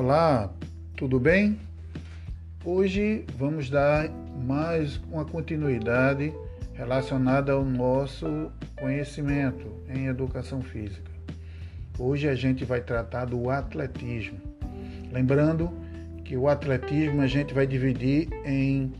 Olá, 0.00 0.48
tudo 0.96 1.18
bem? 1.18 1.58
Hoje 2.64 3.24
vamos 3.36 3.68
dar 3.68 4.08
mais 4.46 4.96
uma 5.10 5.24
continuidade 5.24 6.32
relacionada 6.72 7.50
ao 7.50 7.64
nosso 7.64 8.52
conhecimento 8.78 9.66
em 9.88 10.06
educação 10.06 10.62
física. 10.62 11.10
Hoje 11.98 12.28
a 12.28 12.36
gente 12.36 12.64
vai 12.64 12.80
tratar 12.80 13.24
do 13.24 13.50
atletismo. 13.50 14.38
Lembrando 15.10 15.68
que 16.24 16.36
o 16.36 16.46
atletismo 16.46 17.20
a 17.20 17.26
gente 17.26 17.52
vai 17.52 17.66
dividir 17.66 18.28
em 18.44 18.92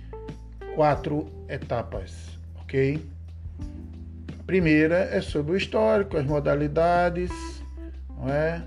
quatro 0.74 1.28
etapas, 1.48 2.36
ok? 2.56 3.00
A 4.36 4.42
primeira 4.42 4.96
é 4.96 5.20
sobre 5.20 5.52
o 5.52 5.56
histórico, 5.56 6.16
as 6.16 6.26
modalidades, 6.26 7.30
não 8.16 8.28
é? 8.28 8.64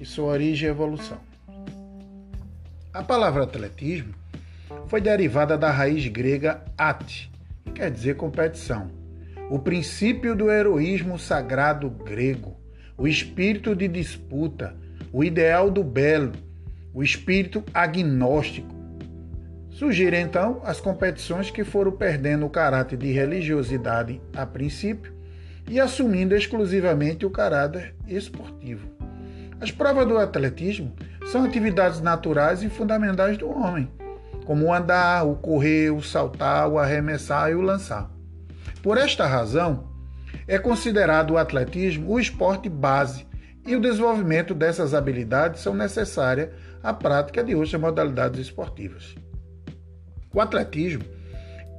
e 0.00 0.04
sua 0.04 0.32
origem 0.32 0.66
e 0.66 0.70
evolução. 0.72 1.29
A 2.92 3.04
palavra 3.04 3.44
atletismo 3.44 4.12
foi 4.88 5.00
derivada 5.00 5.56
da 5.56 5.70
raiz 5.70 6.08
grega 6.08 6.60
ate, 6.76 7.30
que 7.64 7.70
quer 7.70 7.88
dizer 7.88 8.16
competição. 8.16 8.90
O 9.48 9.60
princípio 9.60 10.34
do 10.34 10.50
heroísmo 10.50 11.16
sagrado 11.16 11.88
grego, 11.88 12.56
o 12.98 13.06
espírito 13.06 13.76
de 13.76 13.86
disputa, 13.86 14.74
o 15.12 15.22
ideal 15.22 15.70
do 15.70 15.84
belo, 15.84 16.32
o 16.92 17.00
espírito 17.00 17.62
agnóstico. 17.72 18.74
Surgiram 19.70 20.18
então 20.18 20.60
as 20.64 20.80
competições 20.80 21.48
que 21.48 21.62
foram 21.62 21.92
perdendo 21.92 22.44
o 22.44 22.50
caráter 22.50 22.98
de 22.98 23.12
religiosidade 23.12 24.20
a 24.34 24.44
princípio 24.44 25.14
e 25.68 25.78
assumindo 25.78 26.34
exclusivamente 26.34 27.24
o 27.24 27.30
caráter 27.30 27.94
esportivo. 28.08 28.88
As 29.60 29.70
provas 29.70 30.08
do 30.08 30.18
atletismo 30.18 30.92
são 31.30 31.44
atividades 31.44 32.00
naturais 32.00 32.60
e 32.62 32.68
fundamentais 32.68 33.38
do 33.38 33.48
homem, 33.48 33.88
como 34.44 34.66
o 34.66 34.74
andar, 34.74 35.24
o 35.24 35.36
correr, 35.36 35.90
o 35.90 36.02
saltar, 36.02 36.68
o 36.68 36.76
arremessar 36.76 37.50
e 37.50 37.54
o 37.54 37.60
lançar. 37.60 38.10
Por 38.82 38.98
esta 38.98 39.26
razão, 39.26 39.88
é 40.48 40.58
considerado 40.58 41.32
o 41.32 41.38
atletismo 41.38 42.12
o 42.12 42.18
esporte 42.18 42.68
base 42.68 43.26
e 43.64 43.76
o 43.76 43.80
desenvolvimento 43.80 44.54
dessas 44.54 44.92
habilidades 44.92 45.60
são 45.60 45.72
necessárias 45.72 46.50
à 46.82 46.92
prática 46.92 47.44
de 47.44 47.54
outras 47.54 47.80
modalidades 47.80 48.40
esportivas. 48.40 49.14
O 50.34 50.40
atletismo 50.40 51.04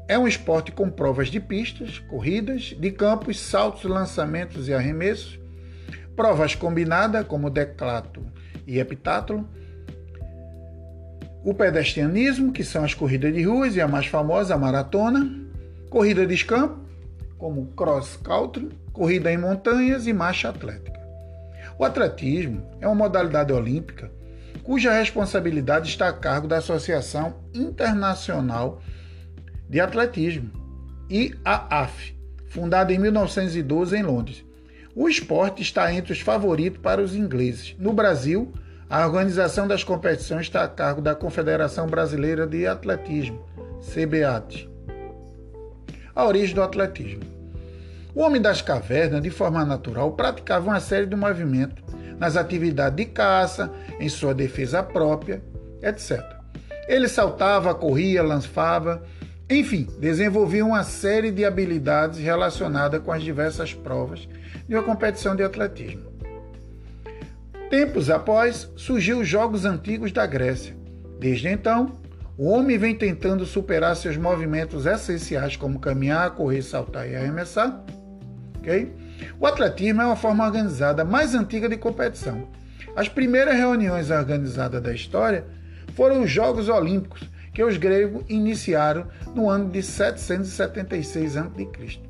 é 0.07 0.17
um 0.17 0.27
esporte 0.27 0.71
com 0.71 0.89
provas 0.89 1.27
de 1.27 1.41
pistas, 1.41 1.99
corridas, 1.99 2.75
de 2.79 2.91
campos, 2.91 3.39
saltos, 3.39 3.83
lançamentos 3.83 4.69
e 4.69 4.73
arremessos, 4.73 5.41
Provas 6.15 6.55
combinadas, 6.55 7.25
como 7.25 7.49
declato 7.49 8.23
e 8.71 8.79
epitátulo. 8.79 9.47
O 11.43 11.53
pedestrianismo, 11.53 12.53
que 12.53 12.63
são 12.63 12.83
as 12.83 12.93
corridas 12.93 13.33
de 13.33 13.43
ruas 13.43 13.75
e 13.75 13.81
a 13.81 13.87
mais 13.87 14.05
famosa, 14.05 14.55
a 14.55 14.57
maratona. 14.57 15.29
Corrida 15.89 16.25
de 16.25 16.33
escampo, 16.33 16.79
como 17.37 17.67
cross 17.73 18.15
country, 18.15 18.69
corrida 18.93 19.31
em 19.31 19.37
montanhas 19.37 20.07
e 20.07 20.13
marcha 20.13 20.47
atlética. 20.47 20.99
O 21.77 21.83
atletismo 21.83 22.63
é 22.79 22.87
uma 22.87 22.95
modalidade 22.95 23.51
olímpica 23.51 24.09
cuja 24.63 24.93
responsabilidade 24.93 25.89
está 25.89 26.07
a 26.07 26.13
cargo 26.13 26.47
da 26.47 26.57
Associação 26.57 27.35
Internacional 27.53 28.81
de 29.67 29.79
Atletismo, 29.79 30.51
IAAF, 31.09 32.15
fundada 32.47 32.93
em 32.93 32.99
1912 32.99 33.97
em 33.97 34.03
Londres, 34.03 34.45
o 34.95 35.07
esporte 35.07 35.61
está 35.61 35.93
entre 35.93 36.11
os 36.11 36.19
favoritos 36.19 36.81
para 36.81 37.01
os 37.01 37.15
ingleses. 37.15 37.75
No 37.79 37.93
Brasil, 37.93 38.51
a 38.91 39.07
organização 39.07 39.69
das 39.69 39.85
competições 39.85 40.47
está 40.47 40.65
a 40.65 40.67
cargo 40.67 41.01
da 41.01 41.15
Confederação 41.15 41.87
Brasileira 41.87 42.45
de 42.45 42.67
Atletismo, 42.67 43.41
CBAT. 43.79 44.69
A 46.13 46.25
origem 46.25 46.53
do 46.53 46.61
atletismo. 46.61 47.21
O 48.13 48.19
homem 48.19 48.41
das 48.41 48.61
cavernas, 48.61 49.21
de 49.21 49.29
forma 49.29 49.63
natural, 49.63 50.11
praticava 50.11 50.67
uma 50.67 50.79
série 50.81 51.05
de 51.05 51.15
movimentos 51.15 51.81
nas 52.19 52.35
atividades 52.35 52.97
de 52.97 53.05
caça, 53.05 53.71
em 53.97 54.09
sua 54.09 54.33
defesa 54.33 54.83
própria, 54.83 55.41
etc. 55.81 56.21
Ele 56.85 57.07
saltava, 57.07 57.73
corria, 57.73 58.21
lançava, 58.21 59.01
enfim, 59.49 59.87
desenvolvia 60.01 60.65
uma 60.65 60.83
série 60.83 61.31
de 61.31 61.45
habilidades 61.45 62.19
relacionadas 62.19 63.01
com 63.01 63.13
as 63.13 63.23
diversas 63.23 63.73
provas 63.73 64.27
de 64.67 64.75
uma 64.75 64.83
competição 64.83 65.33
de 65.33 65.43
atletismo. 65.43 66.10
Tempos 67.71 68.09
após, 68.09 68.69
surgiu 68.75 69.21
os 69.21 69.27
Jogos 69.29 69.63
Antigos 69.63 70.11
da 70.11 70.25
Grécia. 70.25 70.75
Desde 71.17 71.47
então, 71.47 72.01
o 72.37 72.49
homem 72.49 72.77
vem 72.77 72.93
tentando 72.93 73.45
superar 73.45 73.95
seus 73.95 74.17
movimentos 74.17 74.85
essenciais 74.85 75.55
como 75.55 75.79
caminhar, 75.79 76.31
correr, 76.31 76.63
saltar 76.63 77.09
e 77.09 77.15
arremessar. 77.15 77.81
Okay? 78.59 78.93
O 79.39 79.47
atletismo 79.47 80.01
é 80.01 80.05
uma 80.05 80.17
forma 80.17 80.45
organizada 80.45 81.05
mais 81.05 81.33
antiga 81.33 81.69
de 81.69 81.77
competição. 81.77 82.49
As 82.93 83.07
primeiras 83.07 83.55
reuniões 83.55 84.11
organizadas 84.11 84.83
da 84.83 84.93
história 84.93 85.45
foram 85.95 86.23
os 86.23 86.29
Jogos 86.29 86.67
Olímpicos, 86.67 87.21
que 87.53 87.63
os 87.63 87.77
gregos 87.77 88.25
iniciaram 88.27 89.07
no 89.33 89.49
ano 89.49 89.69
de 89.69 89.81
776 89.81 91.37
a.C. 91.37 92.01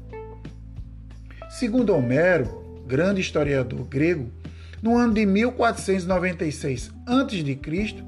Segundo 1.52 1.94
Homero, 1.94 2.84
grande 2.88 3.22
historiador 3.22 3.84
grego, 3.84 4.41
no 4.82 4.98
ano 4.98 5.14
de 5.14 5.26
1496 5.26 6.92
a.C., 7.06 8.04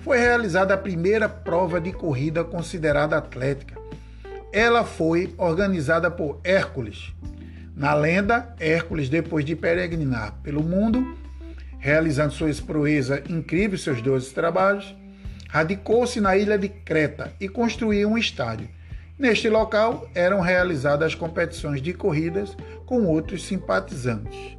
foi 0.00 0.18
realizada 0.18 0.74
a 0.74 0.78
primeira 0.78 1.28
prova 1.28 1.80
de 1.80 1.92
corrida 1.92 2.44
considerada 2.44 3.16
atlética. 3.16 3.76
Ela 4.52 4.84
foi 4.84 5.34
organizada 5.36 6.10
por 6.10 6.40
Hércules. 6.44 7.12
Na 7.76 7.94
lenda, 7.94 8.54
Hércules, 8.58 9.08
depois 9.08 9.44
de 9.44 9.54
peregrinar 9.54 10.34
pelo 10.42 10.62
mundo, 10.62 11.16
realizando 11.78 12.32
suas 12.32 12.60
proezas 12.60 13.22
incríveis, 13.28 13.82
seus 13.82 14.00
doze 14.00 14.32
trabalhos, 14.32 14.94
radicou-se 15.48 16.20
na 16.20 16.36
ilha 16.36 16.56
de 16.56 16.68
Creta 16.68 17.32
e 17.40 17.48
construiu 17.48 18.08
um 18.08 18.18
estádio 18.18 18.68
Neste 19.18 19.48
local 19.48 20.08
eram 20.14 20.40
realizadas 20.40 21.08
as 21.08 21.14
competições 21.16 21.82
de 21.82 21.92
corridas 21.92 22.56
com 22.86 23.04
outros 23.04 23.44
simpatizantes. 23.44 24.56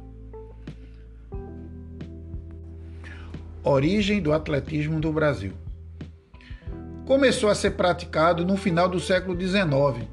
Origem 3.62 4.22
do 4.22 4.32
atletismo 4.32 5.00
do 5.00 5.12
Brasil. 5.12 5.52
Começou 7.04 7.50
a 7.50 7.54
ser 7.54 7.72
praticado 7.72 8.44
no 8.44 8.56
final 8.56 8.88
do 8.88 8.98
século 8.98 9.38
XIX, 9.38 10.08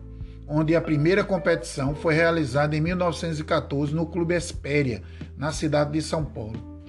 onde 0.47 0.75
a 0.75 0.81
primeira 0.81 1.23
competição 1.23 1.95
foi 1.95 2.13
realizada 2.13 2.75
em 2.75 2.81
1914 2.81 3.93
no 3.93 4.05
Clube 4.05 4.35
Espéria, 4.35 5.01
na 5.37 5.51
cidade 5.51 5.91
de 5.93 6.01
São 6.01 6.25
Paulo. 6.25 6.81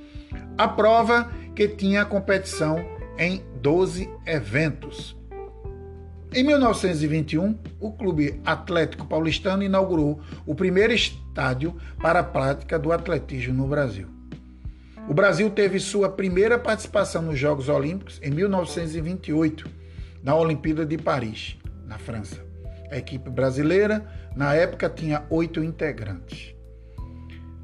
A 0.57 0.67
prova 0.67 1.31
que 1.55 1.69
tinha 1.69 2.03
a 2.03 2.07
competição 2.07 2.85
em 3.17 3.43
12 3.61 4.11
eventos, 4.27 5.17
em 6.35 6.45
1921, 6.45 7.59
o 7.81 7.91
Clube 7.93 8.39
Atlético 8.45 9.07
Paulistano 9.07 9.63
inaugurou 9.63 10.21
o 10.45 10.55
primeiro 10.55 10.93
estádio 10.93 11.75
para 12.03 12.21
a 12.21 12.25
prática 12.25 12.79
do 12.79 12.93
atletismo 12.93 13.55
no 13.55 13.67
Brasil. 13.67 14.18
O 15.09 15.15
Brasil 15.15 15.49
teve 15.49 15.81
sua 15.81 16.11
primeira 16.11 16.59
participação 16.59 17.23
nos 17.23 17.39
Jogos 17.39 17.71
Olímpicos 17.71 18.21
em 18.23 18.31
1928, 18.31 19.67
na 20.23 20.35
Olimpíada 20.35 20.85
de 20.85 20.99
Paris, 20.99 21.57
na 21.87 21.99
França. 21.99 22.45
A 22.91 22.99
equipe 22.99 23.31
brasileira, 23.31 24.07
na 24.37 24.55
época, 24.55 24.91
tinha 24.91 25.25
oito 25.31 25.65
integrantes. 25.65 26.55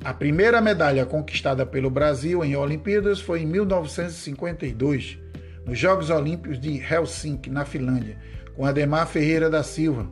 A 0.02 0.14
primeira 0.14 0.58
medalha 0.62 1.04
conquistada 1.04 1.66
pelo 1.66 1.90
Brasil 1.90 2.42
em 2.42 2.56
Olimpíadas 2.56 3.20
foi 3.20 3.42
em 3.42 3.46
1952, 3.46 5.18
nos 5.66 5.78
Jogos 5.78 6.08
Olímpicos 6.08 6.58
de 6.58 6.78
Helsinki, 6.78 7.50
na 7.50 7.66
Finlândia, 7.66 8.18
com 8.56 8.64
Ademar 8.64 9.06
Ferreira 9.06 9.50
da 9.50 9.62
Silva, 9.62 10.10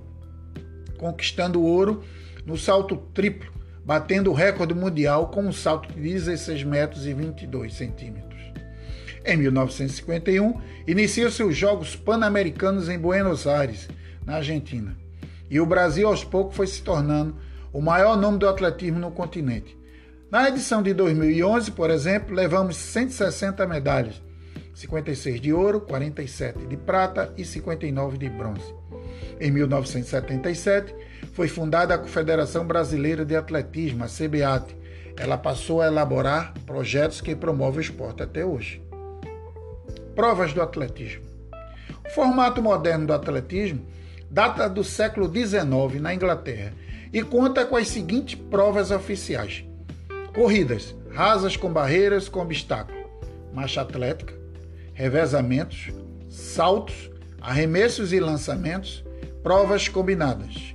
conquistando 0.98 1.62
o 1.62 1.64
ouro 1.64 2.02
no 2.44 2.58
salto 2.58 2.94
triplo, 3.14 3.50
batendo 3.84 4.31
o 4.31 4.34
recorde 4.34 4.75
mundial 4.75 5.29
com 5.29 5.43
um 5.43 5.52
salto 5.52 5.93
de 5.93 6.00
16 6.00 6.64
metros 6.64 7.06
e 7.06 7.12
22 7.12 7.75
centímetros. 7.75 8.40
Em 9.25 9.37
1951, 9.37 10.61
inicia-se 10.87 11.43
os 11.43 11.56
Jogos 11.56 11.94
Pan-Americanos 11.94 12.88
em 12.88 12.99
Buenos 12.99 13.46
Aires, 13.46 13.88
na 14.26 14.37
Argentina. 14.37 14.96
E 15.49 15.61
o 15.61 15.67
Brasil, 15.67 16.08
aos 16.08 16.25
poucos, 16.25 16.56
foi 16.56 16.67
se 16.67 16.82
tornando 16.82 17.37
o 17.73 17.81
maior 17.81 18.17
nome 18.17 18.38
do 18.38 18.49
atletismo 18.49 18.99
no 18.99 19.11
continente. 19.11 19.79
Na 20.31 20.49
edição 20.49 20.82
de 20.82 20.94
2011, 20.94 21.73
por 21.73 21.90
exemplo, 21.90 22.34
levamos 22.34 22.76
160 22.76 23.67
medalhas, 23.67 24.23
56 24.75 25.40
de 25.40 25.52
ouro, 25.52 25.82
47 25.82 26.67
de 26.67 26.76
prata 26.76 27.32
e 27.37 27.44
59 27.44 28.17
de 28.19 28.29
bronze. 28.29 28.75
Em 29.38 29.50
1977, 29.50 30.94
foi 31.32 31.48
fundada 31.48 31.94
a 31.94 31.98
Confederação 31.98 32.66
Brasileira 32.66 33.24
de 33.24 33.34
Atletismo, 33.36 34.04
a 34.04 34.06
CBAT. 34.06 34.76
Ela 35.16 35.38
passou 35.38 35.80
a 35.80 35.86
elaborar 35.86 36.52
projetos 36.66 37.20
que 37.20 37.34
promovem 37.34 37.78
o 37.78 37.80
esporte 37.80 38.22
até 38.22 38.44
hoje. 38.44 38.82
Provas 40.14 40.52
do 40.52 40.60
atletismo. 40.60 41.22
O 42.06 42.10
formato 42.10 42.60
moderno 42.60 43.06
do 43.06 43.12
atletismo 43.12 43.86
data 44.30 44.69
do 44.69 44.82
século 44.82 45.30
XIX 45.30 46.00
na 46.00 46.14
Inglaterra 46.14 46.72
e 47.12 47.22
conta 47.22 47.64
com 47.64 47.76
as 47.76 47.88
seguintes 47.88 48.34
provas 48.34 48.90
oficiais: 48.90 49.64
corridas 50.34 50.94
rasas 51.12 51.56
com 51.56 51.70
barreiras 51.70 52.28
com 52.28 52.40
obstáculo, 52.40 52.98
marcha 53.52 53.82
atlética, 53.82 54.34
revezamentos, 54.94 55.90
saltos, 56.28 57.10
arremessos 57.40 58.12
e 58.12 58.20
lançamentos, 58.20 59.04
provas 59.42 59.88
combinadas. 59.88 60.74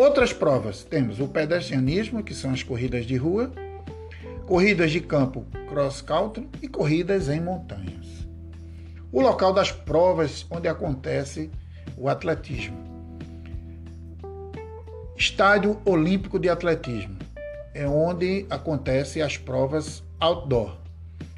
Outras 0.00 0.32
provas 0.32 0.82
temos 0.82 1.20
o 1.20 1.28
pedestrianismo, 1.28 2.22
que 2.22 2.34
são 2.34 2.52
as 2.52 2.62
corridas 2.62 3.04
de 3.04 3.16
rua, 3.16 3.52
corridas 4.46 4.90
de 4.90 4.98
campo 4.98 5.44
cross 5.68 6.00
country 6.00 6.48
e 6.62 6.66
corridas 6.66 7.28
em 7.28 7.38
montanhas. 7.38 8.06
O 9.12 9.20
local 9.20 9.52
das 9.52 9.70
provas 9.70 10.46
onde 10.50 10.68
acontece 10.68 11.50
o 11.98 12.08
atletismo. 12.08 12.78
Estádio 15.18 15.78
Olímpico 15.84 16.38
de 16.38 16.48
Atletismo 16.48 17.18
é 17.74 17.86
onde 17.86 18.46
acontecem 18.48 19.20
as 19.20 19.36
provas 19.36 20.02
outdoor. 20.18 20.78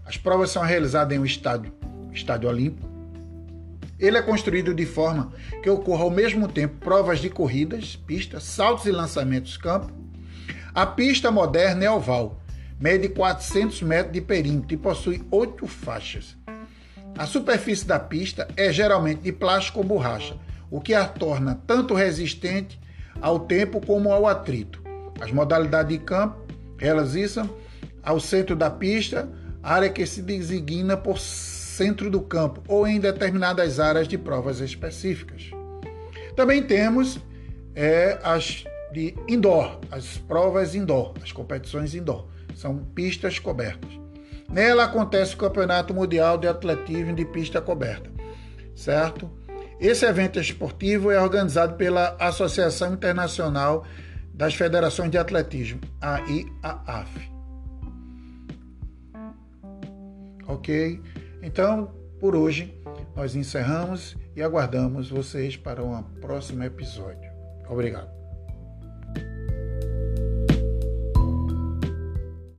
As 0.07 0.17
provas 0.17 0.51
são 0.51 0.63
realizadas 0.63 1.17
em 1.17 1.19
um 1.19 1.25
estádio, 1.25 1.73
estádio 2.13 2.49
olímpico. 2.49 2.92
Ele 4.03 4.19
é 4.19 4.23
construído 4.23 4.75
de 4.75 4.85
forma 4.85 5.33
que 5.63 5.71
ocorra 5.71 6.03
ao 6.03 6.11
mesmo 6.11 6.49
tempo 6.49 6.75
provas 6.81 7.21
de 7.21 7.31
corridas, 7.31 7.95
pistas, 7.95 8.43
saltos 8.43 8.85
e 8.85 8.91
lançamentos 8.91 9.57
campo. 9.57 9.93
A 10.75 10.85
pista 10.85 11.31
moderna 11.31 11.85
é 11.85 11.91
oval, 11.91 12.43
mede 12.81 13.09
400 13.09 13.81
metros 13.83 14.13
de 14.13 14.21
perímetro 14.21 14.75
e 14.75 14.77
possui 14.77 15.25
oito 15.31 15.69
faixas. 15.69 16.37
A 17.17 17.27
superfície 17.27 17.87
da 17.87 18.01
pista 18.01 18.49
é 18.57 18.73
geralmente 18.73 19.21
de 19.21 19.31
plástico 19.31 19.79
ou 19.79 19.85
borracha, 19.85 20.37
o 20.69 20.81
que 20.81 20.95
a 20.95 21.07
torna 21.07 21.63
tanto 21.65 21.95
resistente 21.95 22.81
ao 23.21 23.39
tempo 23.39 23.81
como 23.87 24.13
ao 24.13 24.27
atrito. 24.27 24.83
As 25.21 25.31
modalidades 25.31 25.97
de 25.97 26.05
campo 26.05 26.45
realizam 26.77 27.49
ao 28.03 28.19
centro 28.19 28.57
da 28.57 28.69
pista, 28.69 29.31
área 29.63 29.89
que 29.89 30.05
se 30.07 30.23
designa 30.23 30.97
por 30.97 31.21
centro 31.83 32.09
do 32.09 32.21
campo 32.21 32.63
ou 32.69 32.87
em 32.87 33.01
determinadas 33.01 33.81
áreas 33.81 34.07
de 34.07 34.17
provas 34.17 34.61
específicas. 34.61 35.51
Também 36.37 36.63
temos 36.63 37.19
é, 37.75 38.19
as 38.23 38.65
de 38.93 39.15
indoor, 39.27 39.81
as 39.91 40.19
provas 40.19 40.75
indoor, 40.75 41.15
as 41.23 41.33
competições 41.33 41.95
indoor, 41.95 42.29
são 42.55 42.79
pistas 42.79 43.39
cobertas. 43.39 43.91
Nela 44.49 44.85
acontece 44.85 45.35
o 45.35 45.39
Campeonato 45.39 45.95
Mundial 45.95 46.37
de 46.37 46.47
Atletismo 46.47 47.15
de 47.15 47.25
Pista 47.25 47.61
Coberta, 47.61 48.11
certo? 48.77 49.31
Esse 49.81 50.05
evento 50.05 50.39
esportivo 50.39 51.11
é 51.11 51.21
organizado 51.21 51.75
pela 51.75 52.15
Associação 52.21 52.93
Internacional 52.93 53.85
das 54.35 54.55
Federações 54.55 55.11
de 55.11 55.19
Atletismo, 55.19 55.81
a 56.01 56.21
IAAF. 56.21 57.33
Ok? 60.47 61.01
Então, 61.43 61.93
por 62.21 62.37
hoje, 62.37 62.81
nós 63.17 63.35
encerramos 63.35 64.17
e 64.37 64.43
aguardamos 64.43 65.11
vocês 65.11 65.57
para 65.57 65.83
um 65.83 66.03
próximo 66.21 66.63
episódio. 66.63 67.31
Obrigado. 67.69 68.22